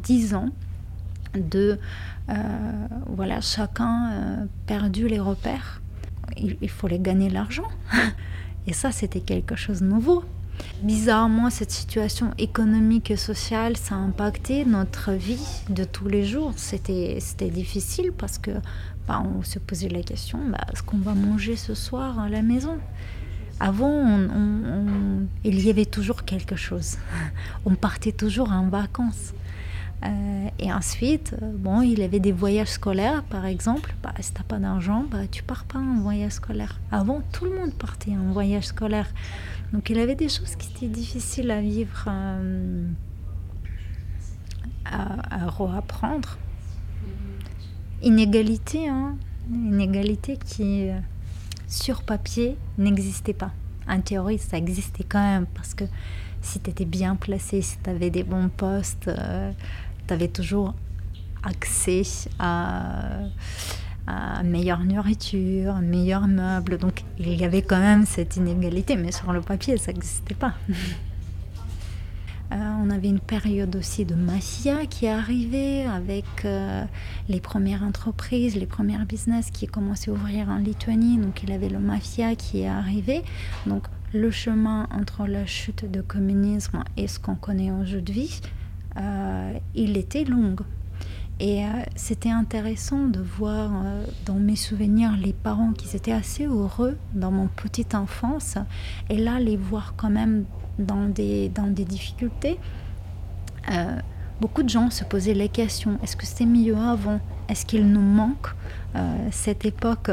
dix 0.03 0.33
ans, 0.33 0.49
de 1.35 1.77
voilà 3.07 3.41
chacun 3.41 4.47
perdu 4.65 5.07
les 5.07 5.19
repères 5.19 5.81
il, 6.37 6.69
fallait 6.69 6.99
gagner 6.99 7.29
l'argent. 7.29 7.67
Et 8.67 8.73
ça, 8.73 8.91
c'était 8.91 9.21
quelque 9.21 9.55
chose 9.55 9.81
de 9.81 9.85
nouveau. 9.85 10.23
Bizarrement, 10.81 11.49
cette 11.49 11.71
situation 11.71 12.31
économique 12.37 13.11
et 13.11 13.17
sociale, 13.17 13.77
ça 13.77 13.95
a 13.95 13.97
impacté 13.97 14.65
notre 14.65 15.11
vie 15.11 15.45
de 15.69 15.83
tous 15.83 16.07
les 16.07 16.25
jours. 16.25 16.53
C'était 16.55 17.19
difficile 17.49 18.11
parce 18.17 18.37
que 18.37 18.51
bah, 19.07 19.21
on 19.23 19.43
se 19.43 19.59
posait 19.59 19.89
la 19.89 20.01
question, 20.01 20.39
bah, 20.49 20.59
est-ce 20.71 20.81
qu'on 20.81 20.97
va 20.97 21.13
manger 21.13 21.55
ce 21.55 21.73
soir 21.73 22.19
à 22.19 22.29
la 22.29 22.41
maison? 22.41 22.79
Avant, 23.59 24.19
il 25.43 25.65
y 25.65 25.69
avait 25.69 25.85
toujours 25.85 26.25
quelque 26.25 26.55
chose. 26.55 26.97
On 27.65 27.75
partait 27.75 28.11
toujours 28.11 28.51
en 28.51 28.67
vacances. 28.67 29.33
Euh, 30.03 30.49
et 30.59 30.71
ensuite, 30.71 31.35
euh, 31.41 31.51
bon, 31.55 31.81
il 31.81 32.01
avait 32.01 32.19
des 32.19 32.31
voyages 32.31 32.69
scolaires, 32.69 33.23
par 33.23 33.45
exemple. 33.45 33.95
Bah, 34.03 34.13
si 34.19 34.31
t'as 34.33 34.43
pas 34.43 34.59
d'argent, 34.59 35.05
bah, 35.09 35.27
tu 35.31 35.41
pars 35.41 35.63
pas 35.63 35.79
en 35.79 35.99
voyage 35.99 36.33
scolaire. 36.33 36.79
Avant, 36.91 37.21
tout 37.31 37.45
le 37.45 37.55
monde 37.55 37.73
partait 37.73 38.11
en 38.11 38.31
voyage 38.31 38.65
scolaire. 38.65 39.07
Donc, 39.73 39.89
il 39.89 39.97
avait 39.99 40.15
des 40.15 40.29
choses 40.29 40.55
qui 40.55 40.69
étaient 40.71 40.93
difficiles 40.93 41.49
à 41.49 41.61
vivre, 41.61 42.05
euh, 42.07 42.87
à, 44.85 45.45
à 45.45 45.49
réapprendre. 45.49 46.37
Inégalité, 48.03 48.87
hein. 48.89 49.17
Inégalité 49.51 50.37
qui, 50.37 50.89
sur 51.67 52.03
papier, 52.03 52.57
n'existait 52.77 53.33
pas. 53.33 53.51
En 53.87 54.01
théorie, 54.01 54.39
ça 54.39 54.57
existait 54.57 55.03
quand 55.03 55.21
même 55.21 55.45
parce 55.53 55.73
que 55.75 55.85
si 56.41 56.59
tu 56.59 56.69
étais 56.69 56.85
bien 56.85 57.15
placé, 57.15 57.61
si 57.61 57.77
tu 57.83 57.89
avais 57.89 58.09
des 58.09 58.23
bons 58.23 58.49
postes, 58.49 59.09
tu 60.07 60.13
avais 60.13 60.27
toujours 60.27 60.73
accès 61.43 62.03
à, 62.39 63.19
à, 64.07 64.43
meilleure 64.43 64.83
nourriture, 64.83 65.75
meilleur 65.75 66.27
meuble. 66.27 66.77
Donc 66.77 67.03
il 67.19 67.33
y 67.33 67.45
avait 67.45 67.61
quand 67.61 67.79
même 67.79 68.05
cette 68.05 68.35
inégalité, 68.35 68.95
mais 68.95 69.11
sur 69.11 69.31
le 69.31 69.41
papier, 69.41 69.77
ça 69.77 69.91
n'existait 69.91 70.35
pas. 70.35 70.53
Euh, 72.51 72.57
on 72.79 72.91
avait 72.91 73.09
une 73.09 73.19
période 73.19 73.75
aussi 73.75 74.05
de 74.05 74.13
mafia 74.13 74.85
qui 74.85 75.07
arrivait 75.07 75.85
avec 75.85 76.25
euh, 76.45 76.83
les 77.27 77.41
premières 77.41 77.81
entreprises, 77.81 78.55
les 78.55 78.67
premières 78.67 79.05
business 79.07 79.49
qui 79.49 79.65
commençaient 79.65 80.11
à 80.11 80.13
ouvrir 80.13 80.49
en 80.49 80.57
Lituanie. 80.57 81.17
Donc 81.17 81.41
il 81.41 81.49
y 81.49 81.53
avait 81.53 81.69
le 81.69 81.79
mafia 81.79 82.35
qui 82.35 82.61
est 82.61 82.67
arrivé. 82.67 83.23
Donc 83.65 83.85
le 84.13 84.29
chemin 84.29 84.87
entre 84.91 85.25
la 85.25 85.45
chute 85.47 85.89
du 85.89 86.03
communisme 86.03 86.83
et 86.97 87.07
ce 87.07 87.19
qu'on 87.19 87.35
connaît 87.35 87.71
aujourd'hui, 87.71 88.41
il 89.73 89.97
était 89.97 90.23
long. 90.23 90.55
Et 91.39 91.65
euh, 91.65 91.67
c'était 91.95 92.31
intéressant 92.31 93.07
de 93.07 93.19
voir 93.19 93.69
euh, 93.73 94.05
dans 94.25 94.35
mes 94.35 94.55
souvenirs 94.55 95.11
les 95.21 95.33
parents 95.33 95.73
qui 95.73 95.93
étaient 95.95 96.13
assez 96.13 96.45
heureux 96.45 96.97
dans 97.13 97.31
mon 97.31 97.47
petite 97.47 97.93
enfance 97.93 98.57
et 99.09 99.17
là 99.17 99.39
les 99.39 99.57
voir 99.57 99.95
quand 99.97 100.09
même 100.09 100.45
dans 100.79 101.05
des, 101.05 101.49
dans 101.49 101.67
des 101.67 101.83
difficultés. 101.85 102.57
beaucoup 104.39 104.63
de 104.63 104.69
gens 104.69 104.89
se 104.89 105.03
posaient 105.03 105.33
les 105.33 105.49
questions, 105.49 105.97
est-ce 106.03 106.15
que 106.15 106.25
c'était 106.25 106.45
mieux 106.45 106.77
avant? 106.77 107.19
Est-ce 107.49 107.65
qu'il 107.65 107.87
nous 107.87 108.01
manque 108.01 108.53
cette 109.31 109.65
époque? 109.65 110.11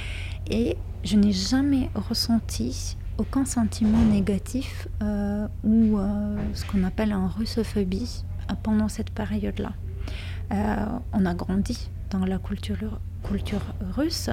Et 0.50 0.76
je 1.04 1.16
n'ai 1.16 1.32
jamais 1.32 1.90
ressenti 1.94 2.96
aucun 3.18 3.44
sentiment 3.44 4.04
négatif 4.04 4.88
euh, 5.02 5.46
ou 5.62 5.98
euh, 5.98 6.33
ce 6.54 6.64
qu'on 6.64 6.84
appelle 6.84 7.12
un 7.12 7.28
russophobie 7.28 8.24
euh, 8.50 8.54
pendant 8.62 8.88
cette 8.88 9.10
période-là. 9.10 9.72
on 11.12 11.26
a 11.26 11.34
grandi 11.34 11.90
dans 12.10 12.24
la 12.24 12.38
culture, 12.38 13.00
russe. 13.96 14.30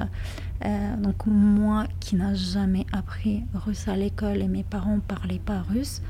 donc 0.98 1.26
moi 1.26 1.86
qui 1.98 2.14
n'ai 2.16 2.34
jamais 2.36 2.86
appris 2.92 3.42
russe 3.54 3.88
à 3.88 3.96
l'école 3.96 4.42
et 4.42 4.48
mes 4.48 4.62
parents 4.62 4.96
ne 4.96 5.00
parlaient 5.00 5.40
pas 5.44 5.62
russe, 5.62 6.02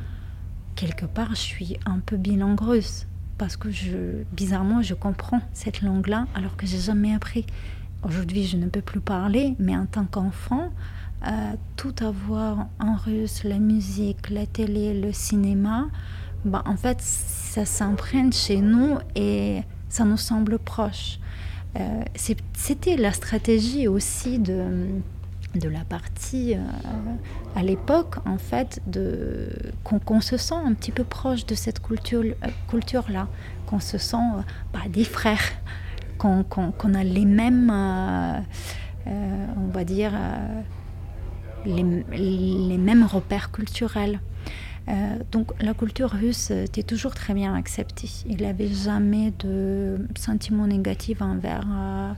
quelque 0.75 1.07
part 1.07 1.31
je 1.31 1.40
suis 1.40 1.76
un 1.87 2.00
peu 2.00 2.16
bilingue 2.16 2.61
russe 2.61 3.07
parce 3.38 3.57
que 3.57 3.71
je, 3.71 4.25
bizarrement 4.33 4.83
je 4.83 4.95
comprends 4.95 5.40
cette 5.52 5.81
langue-là 5.83 6.26
alors 6.35 6.57
que 6.57 6.66
j'ai 6.66 6.78
jamais 6.78 7.14
appris. 7.14 7.47
Aujourd'hui 8.02 8.45
je 8.45 8.57
ne 8.57 8.66
peux 8.66 8.83
plus 8.83 9.00
parler, 9.00 9.54
mais 9.59 9.76
en 9.76 9.87
tant 9.87 10.04
qu'enfant, 10.04 10.71
tout 11.76 11.95
avoir 12.00 12.67
en 12.81 12.97
russe, 12.97 13.45
la 13.45 13.59
musique, 13.59 14.31
la 14.31 14.47
télé, 14.47 15.00
le 15.00 15.12
cinéma, 15.12 15.88
bah, 16.45 16.62
en 16.67 16.76
fait, 16.76 17.00
ça 17.00 17.64
s'imprègne 17.64 18.33
chez 18.33 18.61
nous 18.61 18.99
et 19.14 19.62
ça 19.88 20.05
nous 20.05 20.17
semble 20.17 20.59
proche. 20.59 21.19
Euh, 21.79 22.02
C'était 22.14 22.97
la 22.97 23.12
stratégie 23.12 23.88
aussi 23.88 24.38
de, 24.38 24.88
de 25.55 25.69
la 25.69 25.85
partie 25.85 26.55
à 27.55 27.62
l'époque 27.62 28.17
en 28.26 28.38
fait 28.38 28.81
qu'on 29.85 30.21
se 30.21 30.37
sent 30.37 30.55
un 30.55 30.73
petit 30.75 30.93
peu 30.93 31.05
proche 31.05 31.45
de 31.47 31.55
cette 31.55 31.81
culture 31.81 32.25
culture 32.69 33.05
là 33.11 33.29
qu'on 33.67 33.81
se 33.81 33.99
sent 33.99 34.17
bah, 34.73 34.81
des 34.88 35.05
frères 35.05 35.52
qu'on 36.19 36.95
a 36.95 37.05
les 37.05 37.25
mêmes 37.25 37.71
on 39.07 39.69
va 39.73 39.85
dire 39.85 40.12
les, 41.64 42.78
mêmes 42.78 43.04
repères 43.04 43.50
culturels 43.50 44.21
euh, 44.88 45.19
donc 45.31 45.52
la 45.61 45.75
culture 45.75 46.11
russe 46.11 46.50
était 46.50 46.83
toujours 46.83 47.14
très 47.14 47.35
bien 47.35 47.54
acceptée. 47.54 48.09
Il 48.28 48.38
n'y 48.38 48.47
avait 48.47 48.69
jamais 48.69 49.33
de 49.38 49.99
sentiment 50.16 50.66
négatif 50.66 51.23
envers 51.23 51.66
euh, 51.71 52.12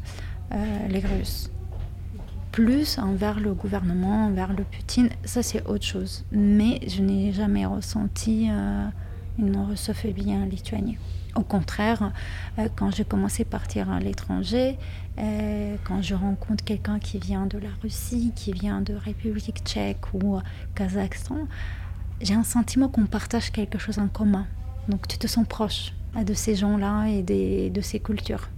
euh, 0.52 0.88
les 0.88 1.00
Russes. 1.00 1.50
Plus 2.52 2.98
envers 2.98 3.40
le 3.40 3.52
gouvernement, 3.52 4.26
envers 4.26 4.52
le 4.52 4.64
Poutine, 4.64 5.10
ça 5.24 5.42
c'est 5.42 5.66
autre 5.66 5.84
chose. 5.84 6.24
Mais 6.32 6.80
je 6.86 7.02
n'ai 7.02 7.32
jamais 7.32 7.66
ressenti 7.66 8.48
une 9.38 9.56
russophobie 9.56 10.32
en 10.32 10.44
Lituanie. 10.44 10.96
Au 11.36 11.42
contraire, 11.42 12.12
quand 12.76 12.90
j'ai 12.90 13.04
commencé 13.04 13.42
à 13.42 13.46
partir 13.46 13.90
à 13.90 13.98
l'étranger, 13.98 14.78
quand 15.16 16.00
je 16.00 16.14
rencontre 16.14 16.62
quelqu'un 16.64 16.98
qui 16.98 17.18
vient 17.18 17.46
de 17.46 17.58
la 17.58 17.70
Russie, 17.82 18.32
qui 18.36 18.52
vient 18.52 18.80
de 18.80 18.94
République 18.94 19.62
tchèque 19.64 20.14
ou 20.14 20.38
Kazakhstan, 20.74 21.48
j'ai 22.20 22.34
un 22.34 22.44
sentiment 22.44 22.88
qu'on 22.88 23.06
partage 23.06 23.50
quelque 23.50 23.78
chose 23.78 23.98
en 23.98 24.08
commun. 24.08 24.46
Donc 24.88 25.08
tu 25.08 25.18
te 25.18 25.26
sens 25.26 25.46
proche 25.46 25.92
de 26.14 26.34
ces 26.34 26.54
gens-là 26.54 27.06
et 27.08 27.22
de 27.22 27.80
ces 27.80 27.98
cultures. 27.98 28.48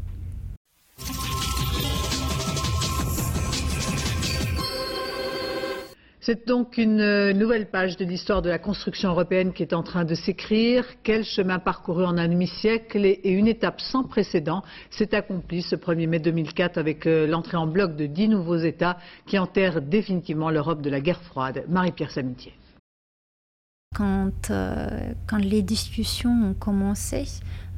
C'est 6.27 6.49
donc 6.49 6.77
une 6.77 7.31
nouvelle 7.39 7.71
page 7.71 7.97
de 7.97 8.05
l'histoire 8.05 8.43
de 8.43 8.49
la 8.49 8.59
construction 8.59 9.11
européenne 9.11 9.53
qui 9.53 9.63
est 9.63 9.73
en 9.73 9.85
train 9.85 10.05
de 10.05 10.17
s'écrire. 10.17 10.85
Quel 11.05 11.23
chemin 11.23 11.61
parcouru 11.61 12.05
en 12.05 12.19
un 12.19 12.27
demi-siècle 12.27 13.07
et 13.07 13.31
une 13.31 13.47
étape 13.47 13.81
sans 13.81 14.03
précédent 14.03 14.65
s'est 14.91 15.15
accomplie 15.15 15.63
ce 15.63 15.77
1er 15.77 16.09
mai 16.09 16.19
2004 16.19 16.79
avec 16.79 17.07
euh, 17.07 17.29
l'entrée 17.29 17.59
en 17.59 17.69
bloc 17.69 17.95
de 17.95 18.07
dix 18.07 18.27
nouveaux 18.27 18.57
États 18.57 18.97
qui 19.25 19.39
enterrent 19.39 19.81
définitivement 19.81 20.51
l'Europe 20.51 20.83
de 20.83 20.91
la 20.91 20.99
guerre 20.99 21.23
froide. 21.23 21.63
Marie-Pierre 21.69 22.11
Samitier 22.11 22.55
quand, 23.97 24.51
euh, 24.51 25.15
les 25.39 25.63
discussions 25.63 26.51
ont 26.51 26.55
commencé, 26.55 27.25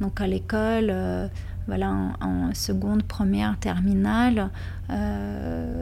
donc 0.00 0.20
à 0.20 0.26
l'école, 0.26 0.88
euh, 0.90 1.28
voilà, 1.68 1.92
en, 2.20 2.52
seconde, 2.54 3.04
première, 3.04 3.56
terminale, 3.58 4.50
euh, 4.90 5.77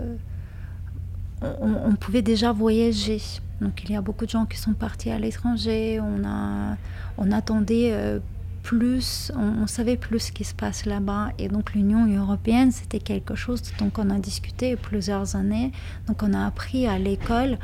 on, 1.43 1.95
pouvait 1.97 2.23
déjà 2.23 2.53
voyager. 2.53 3.21
Donc 3.61 3.85
il 3.85 3.93
y 3.93 3.97
a 3.97 4.01
beaucoup 4.01 4.25
de 4.27 4.31
gens 4.31 4.47
qui 4.47 4.59
sont 4.59 4.73
partis 4.73 5.11
à 5.11 5.19
l'étranger. 5.19 6.01
On, 6.01 7.33
attendait 7.33 8.21
plus, 8.63 9.31
on, 9.37 9.69
savait 9.69 9.97
plus 9.97 10.19
ce 10.19 10.33
qui 10.33 10.43
se 10.43 10.55
passe 10.55 10.87
là-bas. 10.87 11.31
Et 11.39 11.49
donc 11.49 11.73
l'Union 11.75 12.07
européenne, 12.07 12.73
c'était 12.73 12.99
quelque 12.99 13.37
chose 13.37 13.63
dont 13.79 13.93
on 13.97 14.11
a 14.11 14.19
discuté 14.19 14.75
plusieurs 14.75 15.37
années. 15.37 15.71
Donc 16.09 16.23
on 16.25 16.35
a 16.35 16.45
appris 16.45 16.87
à 16.89 16.99
l'école. 16.99 17.59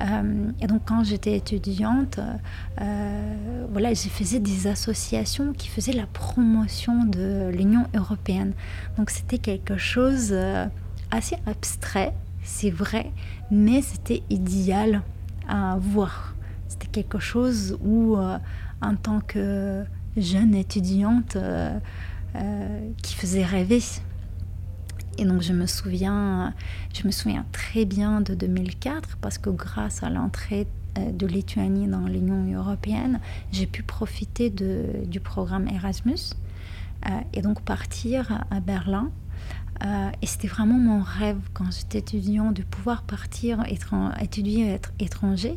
Euh, 0.00 0.50
et 0.60 0.66
donc 0.66 0.82
quand 0.86 1.02
j'étais 1.04 1.36
étudiante, 1.36 2.20
euh, 2.80 3.34
voilà, 3.70 3.94
j'ai 3.94 4.08
faisais 4.08 4.38
des 4.38 4.68
associations 4.68 5.52
qui 5.52 5.68
faisaient 5.68 5.92
la 5.92 6.06
promotion 6.06 7.04
de 7.04 7.50
l'Union 7.52 7.86
européenne. 7.94 8.52
Donc 8.96 9.10
c'était 9.10 9.38
quelque 9.38 9.76
chose 9.76 10.28
euh, 10.30 10.66
assez 11.10 11.36
abstrait, 11.46 12.14
c'est 12.44 12.70
vrai, 12.70 13.10
mais 13.50 13.82
c'était 13.82 14.22
idéal 14.30 15.02
à 15.48 15.76
voir. 15.80 16.34
C'était 16.68 16.86
quelque 16.86 17.18
chose 17.18 17.76
où, 17.82 18.16
en 18.16 18.96
tant 18.96 19.20
que 19.20 19.84
jeune 20.16 20.54
étudiante 20.54 21.36
euh, 21.36 21.78
euh, 22.36 22.90
qui 23.02 23.14
faisait 23.14 23.44
rêver. 23.44 23.82
Et 25.18 25.24
donc 25.24 25.42
je 25.42 25.52
me 25.52 25.66
souviens, 25.66 26.54
je 26.92 27.06
me 27.06 27.12
souviens 27.12 27.44
très 27.52 27.84
bien 27.84 28.20
de 28.20 28.34
2004 28.34 29.16
parce 29.20 29.38
que 29.38 29.50
grâce 29.50 30.02
à 30.02 30.10
l'entrée 30.10 30.66
euh, 30.98 31.12
de 31.12 31.26
Lituanie 31.26 31.86
dans 31.86 32.06
l'Union 32.06 32.44
européenne, 32.52 33.20
j'ai 33.52 33.66
pu 33.66 33.82
profiter 33.82 34.50
de, 34.50 35.04
du 35.06 35.20
programme 35.20 35.68
Erasmus 35.68 36.34
et 37.34 37.42
donc 37.42 37.60
partir 37.60 38.46
à 38.50 38.60
Berlin 38.60 39.10
euh, 39.84 40.10
et 40.22 40.26
c'était 40.26 40.48
vraiment 40.48 40.78
mon 40.78 41.02
rêve 41.02 41.38
quand 41.52 41.70
j'étais 41.70 41.98
étudiant 41.98 42.52
de 42.52 42.62
pouvoir 42.62 43.02
partir 43.02 43.62
étudier 44.20 44.70
être 44.70 44.92
étranger, 44.98 45.56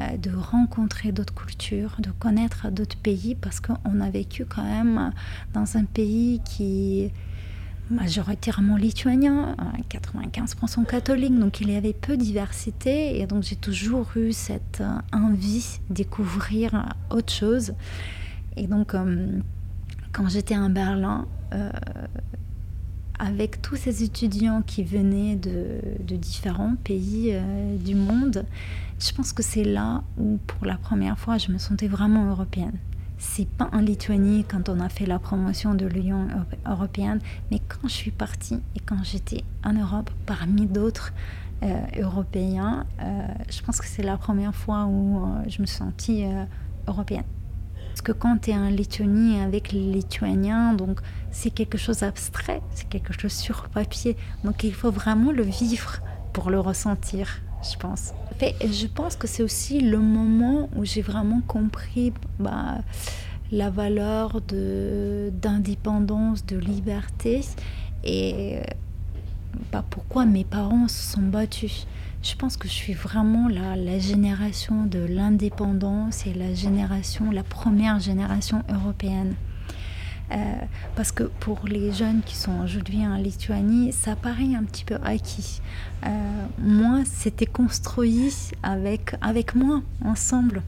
euh, 0.00 0.16
de 0.16 0.34
rencontrer 0.34 1.12
d'autres 1.12 1.34
cultures, 1.34 1.94
de 2.00 2.10
connaître 2.10 2.70
d'autres 2.72 2.96
pays 2.96 3.36
parce 3.36 3.60
qu'on 3.60 4.00
a 4.00 4.10
vécu 4.10 4.46
quand 4.46 4.64
même 4.64 5.12
dans 5.54 5.76
un 5.76 5.84
pays 5.84 6.40
qui 6.44 7.12
majoritairement 7.90 8.76
lituanien, 8.76 9.54
95% 9.90 10.86
catholique, 10.86 11.38
donc 11.38 11.60
il 11.60 11.70
y 11.70 11.76
avait 11.76 11.92
peu 11.92 12.16
de 12.16 12.22
diversité 12.22 13.20
et 13.20 13.26
donc 13.26 13.42
j'ai 13.42 13.56
toujours 13.56 14.08
eu 14.16 14.32
cette 14.32 14.80
euh, 14.80 14.98
envie 15.12 15.78
de 15.88 15.94
découvrir 15.94 16.94
autre 17.10 17.32
chose. 17.32 17.74
Et 18.56 18.66
donc 18.66 18.94
quand 20.12 20.28
j'étais 20.28 20.56
en 20.56 20.70
Berlin, 20.70 21.26
avec 23.22 23.62
tous 23.62 23.76
ces 23.76 24.02
étudiants 24.02 24.62
qui 24.62 24.82
venaient 24.82 25.36
de, 25.36 25.80
différents 26.16 26.74
pays 26.82 27.30
euh, 27.32 27.76
du 27.76 27.94
monde, 27.94 28.44
je 28.98 29.12
pense 29.12 29.32
que 29.32 29.44
c'est 29.44 29.64
là 29.64 30.02
où, 30.18 30.38
pour 30.46 30.66
la 30.66 30.76
première 30.76 31.16
fois, 31.18 31.38
je 31.38 31.52
me 31.52 31.58
sentais 31.58 31.86
vraiment 31.86 32.28
européenne. 32.28 32.76
C'est 33.18 33.48
pas 33.48 33.70
en 33.72 33.78
Lituanie 33.78 34.44
quand 34.44 34.68
on 34.68 34.80
a 34.80 34.88
fait 34.88 35.06
la 35.06 35.20
promotion 35.20 35.74
de 35.74 35.86
l'Union 35.86 36.26
européenne, 36.66 37.20
mais 37.52 37.60
quand 37.60 37.86
je 37.86 37.94
suis 37.94 38.10
partie 38.10 38.58
et 38.74 38.80
quand 38.80 39.04
j'étais 39.04 39.44
en 39.64 39.74
Europe 39.74 40.10
parmi 40.26 40.66
d'autres 40.66 41.12
euh, 41.62 41.80
Européens, 42.00 42.86
euh, 43.00 43.26
je 43.48 43.62
pense 43.62 43.80
que 43.80 43.86
c'est 43.86 44.02
la 44.02 44.16
première 44.16 44.54
fois 44.54 44.86
où 44.86 45.24
je 45.46 45.62
me 45.62 45.66
sentis 45.66 46.24
européenne. 46.88 47.22
Parce 47.92 48.00
que 48.00 48.12
quand 48.12 48.38
tu 48.38 48.52
es 48.52 48.54
en 48.54 48.70
Lituanie 48.70 49.38
avec 49.38 49.70
les 49.70 49.84
Lituaniens, 49.84 50.72
donc 50.72 51.00
c'est 51.30 51.50
quelque 51.50 51.76
chose 51.76 51.98
d'abstrait, 51.98 52.62
c'est 52.72 52.88
quelque 52.88 53.12
chose 53.12 53.32
sur 53.32 53.68
papier. 53.68 54.16
Donc 54.44 54.64
il 54.64 54.72
faut 54.72 54.90
vraiment 54.90 55.30
le 55.30 55.42
vivre 55.42 55.98
pour 56.32 56.48
le 56.48 56.58
ressentir, 56.58 57.42
je 57.62 57.76
pense. 57.76 58.14
Et 58.40 58.72
je 58.72 58.86
pense 58.86 59.14
que 59.14 59.26
c'est 59.26 59.42
aussi 59.42 59.82
le 59.82 59.98
moment 59.98 60.70
où 60.74 60.86
j'ai 60.86 61.02
vraiment 61.02 61.42
compris 61.46 62.14
bah, 62.38 62.78
la 63.50 63.68
valeur 63.68 64.40
d'indépendance, 64.40 66.46
de, 66.46 66.56
liberté 66.56 67.42
et 68.04 68.60
bah, 69.70 69.84
pourquoi 69.90 70.24
mes 70.24 70.44
parents 70.44 70.88
se 70.88 71.12
sont 71.12 71.20
battus 71.20 71.86
je 72.22 72.36
pense 72.36 72.56
que 72.56 72.68
je 72.68 72.72
suis 72.72 72.92
vraiment 72.92 73.48
la, 73.48 73.98
génération 73.98 74.84
de 74.86 75.00
l'indépendance 75.00 76.26
et 76.26 76.32
la 76.32 76.54
génération, 76.54 77.30
la 77.30 77.42
première 77.42 77.98
génération 77.98 78.62
européenne. 78.68 79.34
Euh, 80.30 80.36
parce 80.96 81.12
que 81.12 81.24
pour 81.24 81.66
les 81.66 81.92
jeunes 81.92 82.22
qui 82.24 82.36
sont 82.36 82.60
aujourd'hui 82.62 83.06
en 83.06 83.16
Lituanie, 83.16 83.92
ça 83.92 84.16
paraît 84.16 84.54
un 84.54 84.64
petit 84.64 84.84
peu 84.84 84.96
acquis. 85.04 85.60
Euh, 86.06 86.08
moi, 86.58 87.00
c'était 87.04 87.46
construit 87.46 88.32
avec, 88.62 89.14
avec 89.20 89.54
moi, 89.54 89.82
ensemble. 90.04 90.62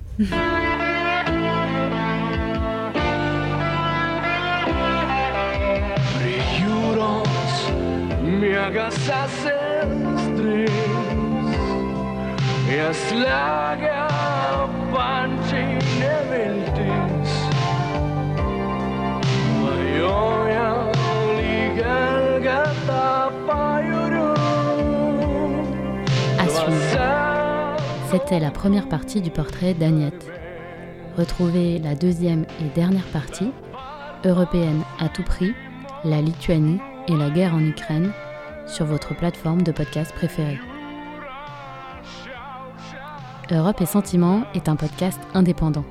C'était 28.10 28.40
la 28.40 28.50
première 28.50 28.88
partie 28.88 29.20
du 29.20 29.30
portrait 29.30 29.74
d'Agnette. 29.74 30.30
Retrouvez 31.18 31.78
la 31.78 31.94
deuxième 31.94 32.46
et 32.60 32.74
dernière 32.74 33.06
partie, 33.06 33.52
européenne 34.24 34.82
à 34.98 35.10
tout 35.10 35.22
prix, 35.22 35.52
la 36.04 36.22
Lituanie 36.22 36.78
et 37.08 37.16
la 37.16 37.28
guerre 37.28 37.54
en 37.54 37.64
Ukraine, 37.64 38.12
sur 38.66 38.86
votre 38.86 39.14
plateforme 39.14 39.62
de 39.62 39.72
podcast 39.72 40.14
préférée. 40.14 40.58
Europe 43.52 43.82
et 43.82 43.86
Sentiments 43.86 44.44
est 44.54 44.70
un 44.70 44.76
podcast 44.76 45.20
indépendant. 45.34 45.84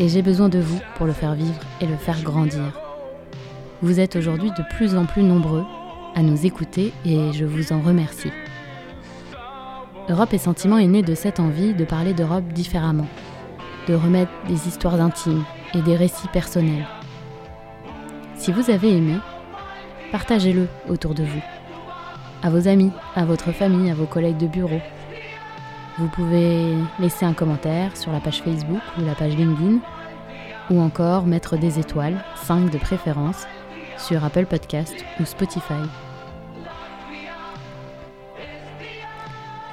Et 0.00 0.08
j'ai 0.08 0.22
besoin 0.22 0.48
de 0.48 0.58
vous 0.58 0.80
pour 0.96 1.06
le 1.06 1.12
faire 1.12 1.34
vivre 1.34 1.60
et 1.80 1.86
le 1.86 1.96
faire 1.96 2.20
grandir. 2.22 2.80
Vous 3.80 4.00
êtes 4.00 4.16
aujourd'hui 4.16 4.50
de 4.50 4.64
plus 4.74 4.96
en 4.96 5.06
plus 5.06 5.22
nombreux 5.22 5.64
à 6.16 6.22
nous 6.22 6.46
écouter 6.46 6.92
et 7.04 7.32
je 7.32 7.44
vous 7.44 7.72
en 7.72 7.80
remercie. 7.80 8.32
Europe 10.08 10.34
et 10.34 10.38
Sentiment 10.38 10.78
est 10.78 10.88
né 10.88 11.02
de 11.02 11.14
cette 11.14 11.38
envie 11.38 11.74
de 11.74 11.84
parler 11.84 12.12
d'Europe 12.12 12.52
différemment, 12.52 13.06
de 13.86 13.94
remettre 13.94 14.32
des 14.48 14.66
histoires 14.66 15.00
intimes 15.00 15.44
et 15.74 15.80
des 15.80 15.94
récits 15.94 16.28
personnels. 16.32 16.88
Si 18.34 18.50
vous 18.50 18.70
avez 18.70 18.96
aimé, 18.96 19.18
partagez-le 20.10 20.66
autour 20.88 21.14
de 21.14 21.22
vous, 21.22 21.42
à 22.42 22.50
vos 22.50 22.66
amis, 22.66 22.90
à 23.14 23.24
votre 23.24 23.52
famille, 23.52 23.90
à 23.92 23.94
vos 23.94 24.06
collègues 24.06 24.38
de 24.38 24.48
bureau. 24.48 24.80
Vous 25.98 26.08
pouvez 26.08 26.74
laisser 26.98 27.24
un 27.24 27.34
commentaire 27.34 27.96
sur 27.96 28.10
la 28.10 28.18
page 28.18 28.42
Facebook 28.42 28.82
ou 28.98 29.04
la 29.04 29.14
page 29.14 29.36
LinkedIn, 29.36 29.78
ou 30.70 30.80
encore 30.80 31.24
mettre 31.24 31.56
des 31.56 31.78
étoiles, 31.78 32.24
5 32.34 32.70
de 32.70 32.78
préférence, 32.78 33.46
sur 33.96 34.24
Apple 34.24 34.46
Podcast 34.46 34.94
ou 35.20 35.24
Spotify. 35.24 35.82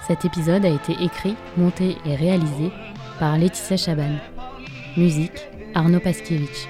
Cet 0.06 0.26
épisode 0.26 0.64
a 0.64 0.70
été 0.70 0.94
écrit, 1.02 1.36
monté 1.58 1.98
et 2.06 2.16
réalisé 2.16 2.72
par 3.20 3.38
Laetitia 3.38 3.78
Chaban. 3.78 4.18
Musique 4.98 5.48
Arnaud 5.74 6.02
Paskiewicz. 6.02 6.68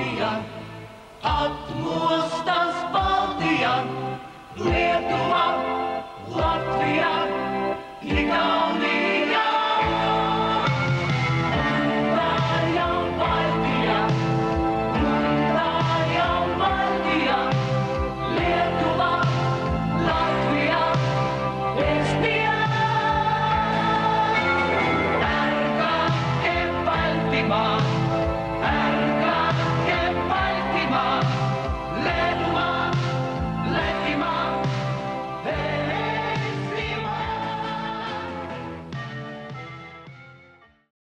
Baltija, 0.00 0.40
atmostas 1.22 2.74
Baltija. 2.92 3.84
Liek 4.56 4.89